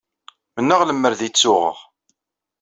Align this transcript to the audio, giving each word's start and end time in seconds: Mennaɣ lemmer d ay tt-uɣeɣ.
Mennaɣ 0.55 0.81
lemmer 0.85 1.13
d 1.19 1.21
ay 1.25 1.31
tt-uɣeɣ. 1.31 1.77